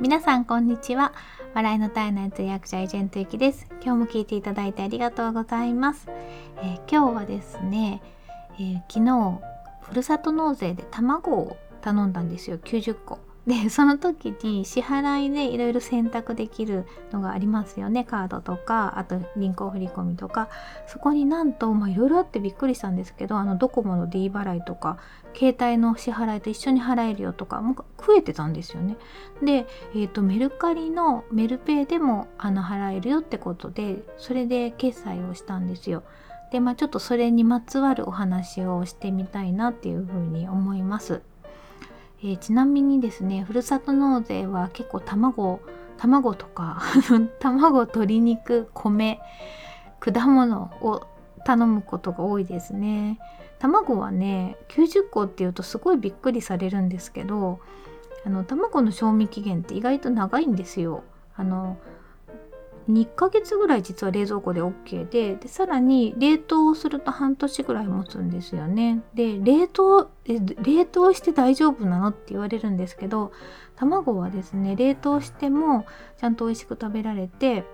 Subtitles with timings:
[0.00, 1.12] 皆さんこんにちは。
[1.52, 3.66] 笑いの体内通訳者エージェントゆきです。
[3.84, 6.08] 今日も聞いていただいてありがとうございます、
[6.62, 8.00] えー、今日はですね、
[8.54, 9.40] えー、昨日
[9.82, 12.56] ふるさと納税で卵を頼んだんですよ。
[12.56, 13.18] 90個。
[13.46, 20.50] でその時に支払いでいろいろ選択できるのがありますよねカードとかあと銀行振込とか
[20.86, 24.98] そこになんといろいろあってびっくりしたんですけどあのドコモの D 払いとか
[25.34, 28.96] 携帯の支払いと一緒に払えるよとかもう増えてたんですよね。
[29.42, 36.02] で、えーと、メルカリのメルペイでもあの払えるよってことでそれで決済をしたんですよ。
[36.50, 41.22] でまあちょっとそれにまつわるお話をしてみたいなっていうふうに思います。
[42.22, 45.60] えー、ちなみにですねふるさと納税は結構卵
[45.96, 46.82] 卵とか
[47.40, 49.20] 卵鶏肉米
[50.00, 51.06] 果物を
[51.44, 53.18] 頼むことが多いですね。
[53.58, 57.60] 卵はね90個っていうとすごいびっくりされるんですけど
[58.24, 61.04] あの卵の賞味期限って意外と長いんですよ。
[61.36, 61.76] あの
[62.88, 69.02] 2ヶ月ぐらい実は冷蔵庫で OK ででさらに冷凍すると半年ぐらい持つんですよね。
[69.14, 73.32] で冷凍冷凍して大丈夫なのって言われるんですけど
[73.76, 75.86] 卵はですね冷凍しても
[76.18, 77.64] ちゃんと美味しく食べられて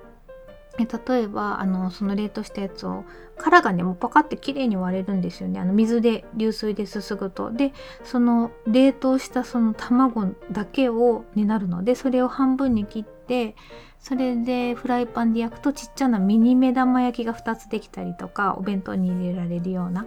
[0.79, 3.05] 例えばあのその冷凍したやつを
[3.39, 7.73] 殻がねもうパカってきれいに割れるんですよねあの水で流水ですすぐとで
[8.05, 13.57] その冷凍したその卵だけをになるのでそれを半分に切って
[14.01, 20.07] それでフライパンで焼くとちっちゃなミニ目玉焼きが2つできたりとかお弁当に入れられるような。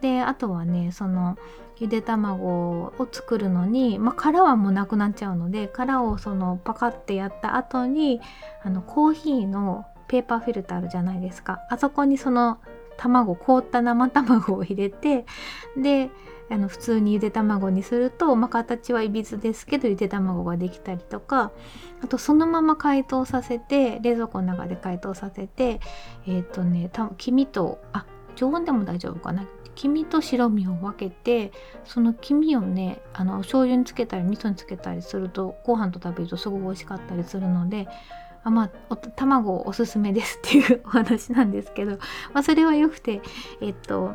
[0.00, 1.36] であとはねその
[1.78, 8.20] ゆで卵を作るのに、まあ、殻はもうなくなっちゃうので殻をそのパカってやった後に
[8.64, 11.60] あのコーヒーのペーパーフィルターあるじゃないですか。
[11.70, 12.58] あそこにその
[12.96, 15.24] 卵凍った生卵を入れて
[15.76, 16.10] で
[16.50, 21.52] あの普通にゆで卵にすると、まあ、形はいびつですけどゆで卵ができたりとか
[22.02, 25.80] あとそのまま解凍させて冷蔵庫の中で解凍させて
[26.26, 29.46] えっ、ー、とね黄身とあ常温でも大丈夫かな。
[29.74, 31.52] 黄身と白身を分けて
[31.84, 37.86] その黄身をねあの醤油につけたり味噌につけたりするとご飯と食べるとすごく美味しかったりするので
[38.42, 41.92] あまあ卵おすすめですっていうお話なんですけど、
[42.32, 43.20] まあ、それはよくて
[43.60, 44.14] えっと、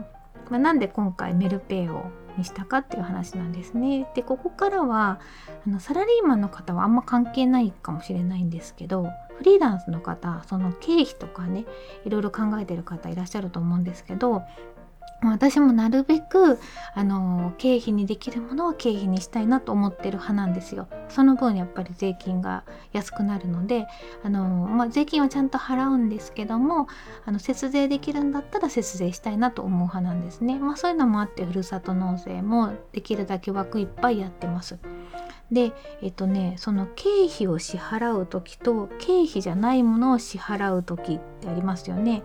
[0.49, 4.07] まあ、なんで今回メルペイをにしたかっていう話なんですね。
[4.16, 5.19] でここからは
[5.66, 9.07] あのサラリーマンの方はあんま関係ないかもしれないんですけど
[9.38, 11.66] フリーランスの方その経費とかね
[12.05, 14.43] いろいろ考えてる方いらっしゃると思うんですけど
[15.30, 16.59] 私もなるべく
[16.94, 20.88] あの経費にできるものは経費にしたいなと思ってる派なんですよ。
[21.09, 23.88] その分やっぱり税金が安くなるので
[24.24, 26.88] あの、まあ、税金はちゃんと払うんですけども
[27.25, 30.59] あの節税できるんだったら節税したいなと思う派なんですね。
[30.59, 34.78] まあ、そういうのもあってふるさと納税もできるだけ枠いっぱいやってます。
[35.52, 35.72] で
[36.02, 42.24] えっとねその経費を支払う時と経費じゃないものを支払う時ってありますよね。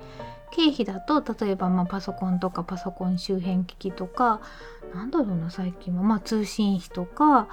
[0.51, 4.41] 経費だと例えばまパソコンとかパソコン周辺機器とか
[4.95, 6.03] なんだろうな最近は。
[6.03, 7.49] まあ通信費とか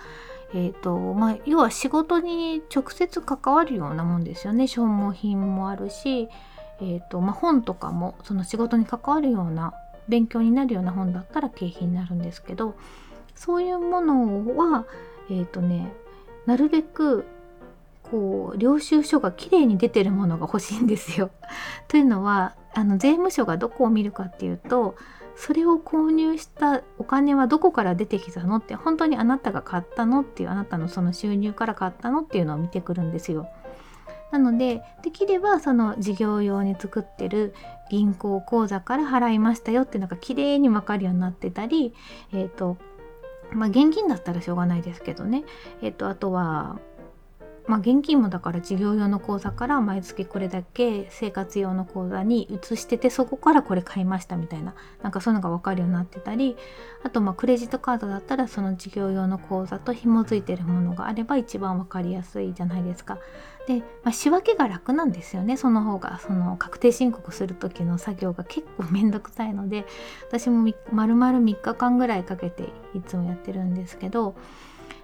[0.54, 4.68] えーとまあ、要は仕事に直接関わるようなもんですよね。
[4.68, 6.30] 消耗品もあるし、
[6.80, 9.74] えーとまあ、本とかもその仕事に関わるような
[10.08, 12.76] 勉強になるような本だったら経費になるんですけど
[13.34, 14.86] そういうものは
[15.30, 15.92] えっ、ー、とね
[16.46, 17.26] なるべく
[18.12, 21.32] こう領収書がきれいに出てるものが欲しいんですよ。
[21.88, 24.96] というのはあの税務署がどこを見るかっていうと
[25.36, 33.48] それを購入したお金はどこから出てきたのって本当にあなたが買ったのっていうあなたのその収入から買ったのっていうのを見てくるんですよ。
[34.32, 37.54] なのでできればその事業用に作ってる
[37.90, 41.94] 銀行口座から払いましたよっていうのがきれいに分かるようになってたり、
[42.34, 42.78] えーと
[43.52, 45.44] まあ、現金だったらしょうがないですけどね、
[45.82, 46.80] えーとあとは
[47.68, 56.58] まあ、現金もだから事業用の口座から毎月これだけ生活用の口座に移しててそこからこれ買いましたみたいななんかそういうのが分かるようになってたり
[57.04, 63.18] あとまクレジットカードだったらその事業用の口座と紐づいてるものがあれば一番分かりやすいじゃないですか。
[63.68, 69.88] で、まあ、仕分けが楽なんですよねその方がその確定申告する時の作業が結構めんどくさいので
[70.28, 74.36] 私も丸々3日間ぐらいかけていつもやってるんですけど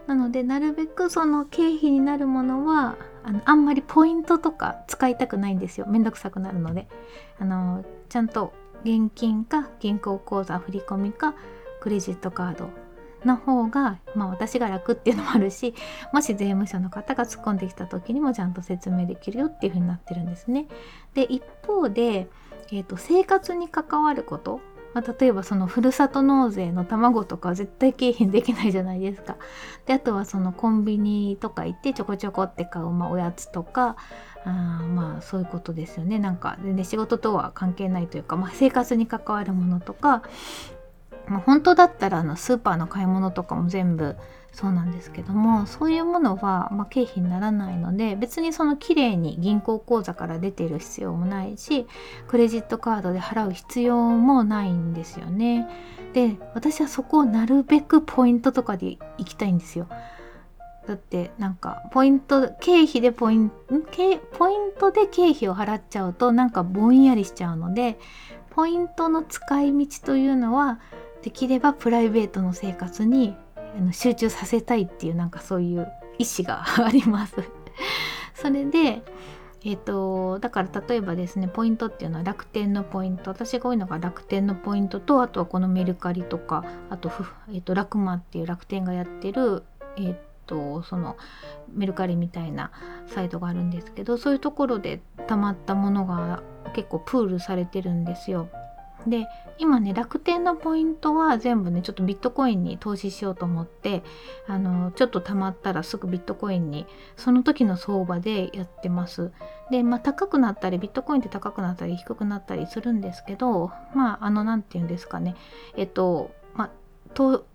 [0.07, 5.85] なのでなるべくその経費になるものはあのあんまりポイントとか使いたくないんですよ。
[5.87, 6.87] めんどくさくなるので。
[7.39, 8.53] あのちゃんと
[8.83, 11.33] 現金か銀行口座振込か
[11.79, 12.69] クレジットカード
[13.25, 15.73] の方が、まあ、私が楽っていうのもあるし
[16.11, 20.67] もし税務署の方が突っ込んできた時にもちゃんと説明できるよっていう風になってるんですね。
[21.13, 22.29] で一方で、
[22.71, 24.59] えーと、生活に関わること。
[24.93, 29.37] まあ、例えばそのふるさと納税の卵とか絶対景品できないじゃないですか。
[29.85, 33.95] であとはそのコンビニとか行ってちょこちょこって買う、まあ、おやつとか
[34.43, 40.23] あまあそういうことですよねなんか全然仕事とは関係ないというか、まあ、生活に関わるものとか、
[41.27, 44.15] まあ、本当だったらあのスーパーの買い物とかも全部
[44.51, 51.87] そうなんですけどもそういうものは、ま、経費にならないので別にその綺麗に銀行口座から出てる必要もないし
[52.27, 55.69] クレジットカードで払う必要もないんですよね。
[56.13, 59.87] で私はそこをなるべくポイントとかで行きたいんですよ。
[60.85, 63.55] だってなんかポイント経費でポイント
[64.37, 67.97] ポイントで経費を払っちゃうとなんかぼんやりしちゃうので
[68.49, 70.79] ポイントの使い道というのは
[71.23, 73.35] できればプライベートの生活に
[73.91, 77.35] 集中させたいっていうなんかそういう意思が あります
[78.33, 79.03] それで
[79.63, 87.11] えーと、だから例えばですねポイントっていうのは楽天のポイント私が多いのが楽天のポイントとあとはこのメルカリとかあと,、
[87.49, 89.63] えーと、ラクマっていう楽天がやってる、
[89.97, 90.15] えー
[90.47, 91.15] とその
[91.73, 92.71] メルカリみたいな
[93.07, 96.43] サイトがあるんですけどそういうところでたまったものが
[96.73, 98.49] 結構プールされてるんですよ。
[99.07, 99.27] で
[99.57, 104.03] 今ね楽天のポイントは全部ねちょっとビットコインに投資しようと思って
[104.47, 109.31] あのちょっと貯まったらすぐビットコインにその時の相場でやってます。
[109.69, 115.35] でまあ高くなったりビットコインって高くなったり低くなったりするんですけどまああの何て言うんですかね
[115.75, 116.69] えっとまあ
[117.13, 117.45] と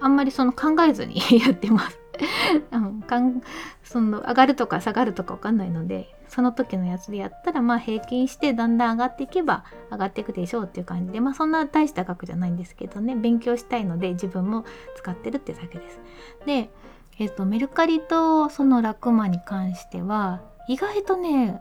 [0.00, 1.98] あんまりその考えずに やってます。
[2.72, 3.42] うん、かん
[3.84, 14.64] その上がるとか下がるとか分かんないのでその時のやつでやったらまあ平均してだんだん上がっていけば上がっていくでしょうっていう感じでまあそんな大した額じゃないんですけどね勉強したいので自分も
[14.96, 16.00] 使ってるってだけです。
[16.46, 16.70] で、
[17.18, 21.60] えーと、メルカリとそのラクマに関しては意外とね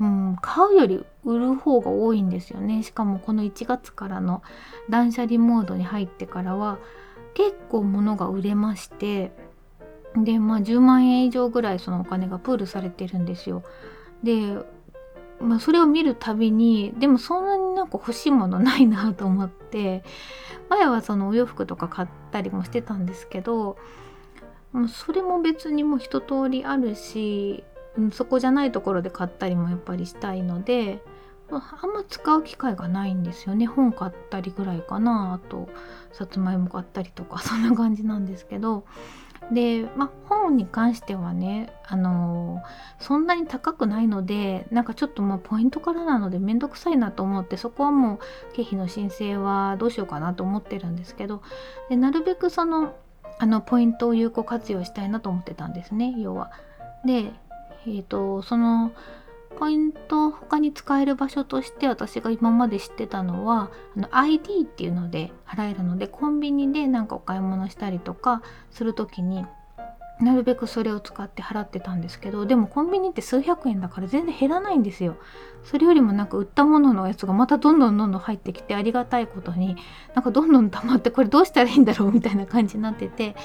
[0.00, 4.42] うん、買うより売る方が多いんですよねしかもこの1月からの
[4.90, 6.78] 断捨離モードに入ってからは
[7.34, 9.30] 結構物が売れまして
[10.16, 13.62] でまあ10万円以上ぐらいそのお金がプールされてるんですよ。
[14.22, 14.58] で
[15.42, 20.04] まあ、それを見るたびにでもそんなになんか欲しいものないなと思って
[20.68, 23.76] 前はそのお洋服とか買ったりもしてたんですけど
[24.88, 27.64] それも別にもう一通りあるし
[28.12, 31.02] そこじゃないところで買ったりもやっぱりしたいので
[31.50, 35.68] あんま使う機会がないんですよね本買ったりぐらいかなあと
[36.12, 38.84] さつまいも買ったりとかそんな感じなんですけど
[39.50, 48.18] で、まあ、本に関してはね、あのー、そんなに高くないのでなんかちょっとまあポイントからなので面倒くさいなと思ってそこはもう
[48.54, 51.42] 経費の申請はどうしようかなと思ってるんですけど
[51.88, 52.94] でなるべくその
[53.38, 56.52] あのポイントを有効活用したいなと思ってたんですね要は。
[57.04, 58.92] でえっ、ー、とその
[59.58, 69.44] ポイント他に使える場所として私が今まで知ってたのはあの ID っていうので払えるのでコンビニで何かお買い物したりとかする時に
[70.22, 75.16] なるべくそれを使って払ってたんですけどでもコンビニって数百円だから全然減らないんですよ。
[75.64, 79.76] それよりもなんか売ったもののやつがまたどんどんどんどん入ってきてありがたいことに
[80.14, 83.36] なんかどんどん溜まってこれどうしたらいいんだろうみたいな感じになってて。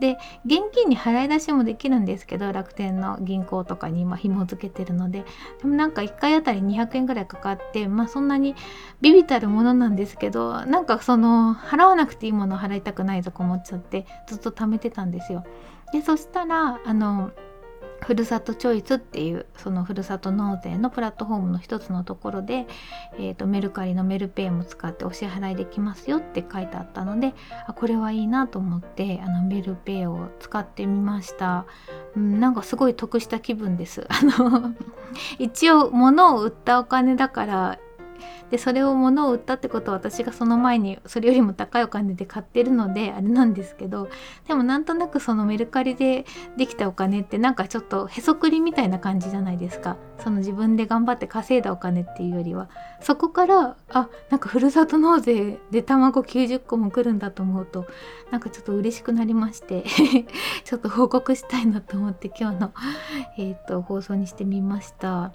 [0.00, 0.16] で
[0.46, 5.24] 現金に払い出しもできるんですけど楽天の銀行とかに今紐付けてるので。
[5.60, 8.54] でもなんか1回あたり200円ぐらいかかってまあそんなに
[9.00, 15.44] ビビたるものなんですけどなんかその払わなくていいものを払いたくないとか思っちゃってずっと貯めてたんですよ。
[15.92, 17.30] でそしたらあの
[18.00, 22.66] ふるさとチョイスっていうそのふるさと納税のプラットフォームの一つのところで、
[23.18, 27.34] えーと、メルカリのメルペイも使ってお支払いできますよって書いてあったので
[27.66, 31.66] あこれはいいなと思ってあのメルペイを使ってみました、
[32.16, 34.06] うん、なんかすごい得した気分です。
[34.08, 34.74] あの
[35.38, 37.78] 一応物を売ったお金だから
[38.50, 44.08] でそれを物を売ったってことは私がその前にそれよりも高いお金で買ってるのであれなんですけど
[44.46, 46.24] でもなんとなくそのメルカリで
[46.56, 52.68] できたお金ってなんかちょっとへそくりみたいな感じじゃないですかその自分で頑張って稼いだお金っていうよりは
[53.00, 57.86] そこからあなんかふるさと納税で卵90個も来るんだと思うと
[58.30, 59.84] なんかちょっと嬉しくなりまして
[60.64, 62.72] ちょっと報告したいなと思って今日の、
[63.36, 65.32] えーと放送にしてみました。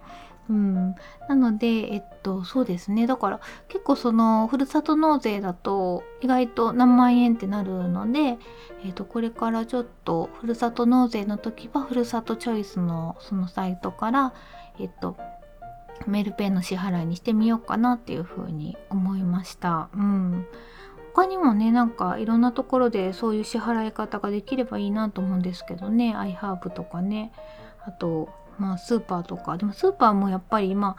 [0.49, 0.95] うん、
[1.29, 3.07] なのでえっとそうですね。
[3.07, 8.37] だから結構そのふるさと納税だと意外と何万円ってなるので、
[8.83, 14.33] えっと、これからちょっとふるさと納税の時はふるさとチョイスのそのサイトから
[14.79, 15.17] えっと
[16.07, 19.89] メールペイの支払いにしてみようかなっていうふうに思いました。
[19.95, 20.45] うん。
[21.13, 26.15] 他にもねなんかいろんなところでそういう支払い方ができればいいなと思うんですけどね。
[26.17, 27.31] iHerb とかね。
[27.85, 28.29] あと
[28.59, 29.57] まあスーパーとか。
[29.57, 30.95] でもスーパーもやっぱり今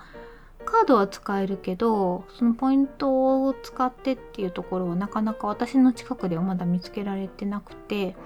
[0.65, 8.17] カードは使えるけどそのポイントを使ってっていうところはなかなか私の近くではまだ見つけられてなくて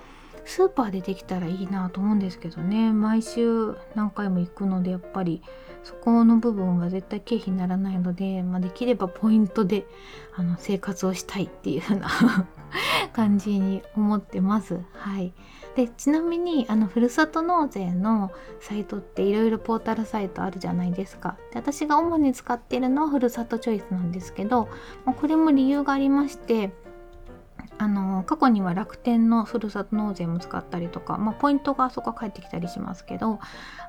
[0.48, 5.42] スーパーでできたらいいなと思うんですけどね毎週何回も行くのでやっぱり
[5.82, 9.86] そこの部分は絶対経費にならないので、まあ、できればポイントで
[10.34, 12.08] あの生活をしたいっていう風な
[13.12, 14.80] 感じに思ってます。
[14.92, 15.32] はい、
[15.76, 21.36] でちなみにあのふるさと納税のサイトっていろいろポータルサイトあるじゃないですか。
[21.52, 24.68] で私が主に使ってるのはふるさとチョイスなんですけど、
[25.04, 26.72] まあ、これも理由がありまして
[27.78, 33.38] あの過去には楽天のふるさと納税も使ったりとか、まあ、ポイントがあそこ返ってきたりしますけど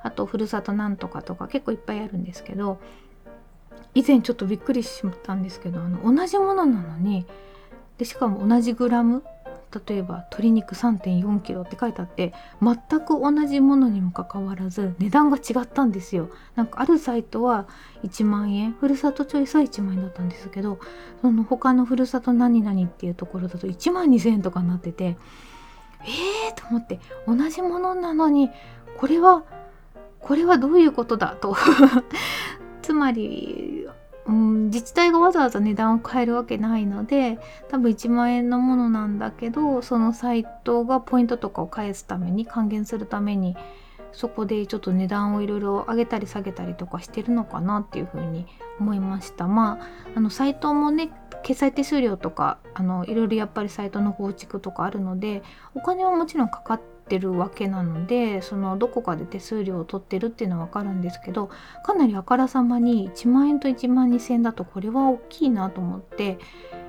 [0.04, 2.80] あとふるさとなんとかとか結構いっぱいあるんですけど
[3.96, 7.26] 以前ちょっとびっくりしったんですけどあの同じものなのに
[7.98, 9.24] でしかも同じグラム
[9.88, 16.30] 例えば鶏肉 3.4kg って書いてあって全く同じものにもかかわらず値段が違ったんですよ。
[16.56, 17.68] なんかあるサイトは
[18.04, 20.80] 1万円ふるさとチョイスは1万円だったんですけど
[21.22, 25.18] その他のふるさと何々っていうところだと1万2000円とかになってて
[26.02, 28.50] えーと思って同じものなのに
[28.98, 29.44] これは
[30.20, 31.56] これはどういうことだと。
[32.82, 33.79] つまり
[34.30, 43.58] うん、自治体がわざわざ値段を変えるわけないので多分1万円のものなんだけどそのサイトがポイントとかを返すために還元するために
[44.12, 48.46] そこでちょっと値段をいろいろ上げたり下げたりとかしてるのかなっていうふうに
[48.80, 49.48] 思いました。
[49.48, 51.10] まああのサイトもね
[51.44, 55.42] 決済手数料とかあのいろいろやっぱりサイトの構築とかあるので
[55.76, 61.50] お金はもちろんかかってってるわけなのでそのどこかで手数料を取ってるっていうのは分かるんですけど
[61.84, 66.38] かなりあからさまに1万円と1万2,000円だとこれは大きいなと思って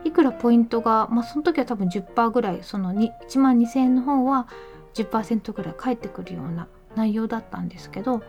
[0.05, 4.47] いくらポイントがまあその時は多分10%ぐらいその1万2,000円の方は
[4.93, 8.23] 10%ぐらい返ってくるような内容だったんですけど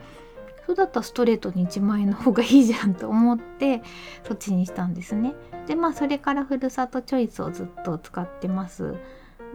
[0.65, 3.81] そうだったらストレートに1万円の方がいいじゃんと思って
[4.23, 5.33] そっちにしたんですね。
[5.67, 8.95] でまあそれからふるさとチョイスをずっと使ってます。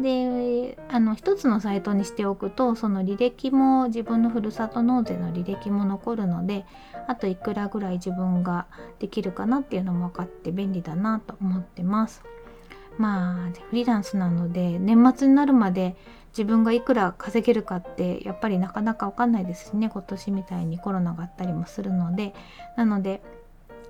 [0.01, 6.67] であの一つのサイトにしておくとその履歴も自分のふるさと納税の履歴も残るので
[7.07, 8.67] あといくらぐらい自分が
[8.99, 12.23] できるかなっていうのも分かって便利だなと思ってます。
[12.99, 15.97] まあフリーランスなので年末になるまで
[16.37, 22.35] 自分がいくら稼げるかってやっぱりなかなか分かんないですしね今年みたいにコロナがあったりもするので
[22.77, 23.23] なので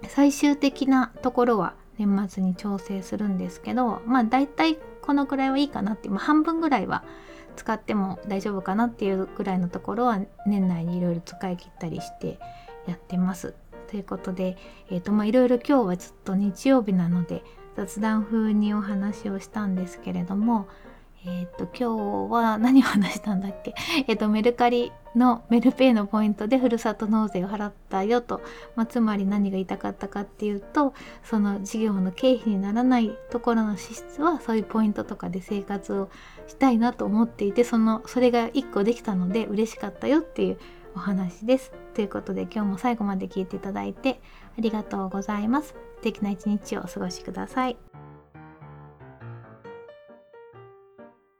[0.08, 7.04] 最終的なところは年末に調整するんですけどまあ大体このくらいはいいかなって、まあ、半分ぐらいは
[7.56, 12.38] 使っても大丈夫かなっていうぐらいのところは年内にいろいろ使い切ったりして
[12.86, 13.54] やってます。
[13.88, 14.56] ということで、
[14.90, 17.44] えーとまあ、いろいろ今日はちょっと日曜日なので
[17.76, 20.66] 雑談風にお話をしたんですけれども
[21.24, 23.74] えっ、と今日は何を話したんだっけ？
[24.06, 28.42] えっ、とメルカリのメルペイのポイントでふるさと納税を払ったよと、
[28.76, 30.92] まあ、つまり何が言いたかったかっていうと
[31.24, 36.10] その事業の経費にならないところの支出はそういうポイントとかで生活を
[36.46, 40.58] したいなと思っていてそのそれが1個できたので嬉しかったよっていう
[40.94, 41.72] お話です。
[41.94, 44.20] ということで今日も最後まで聞いていただいて
[44.58, 45.68] ありがとうございます。
[45.96, 47.76] 素敵な一日をお過ごしください。